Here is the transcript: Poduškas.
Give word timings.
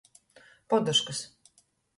Poduškas. 0.69 1.23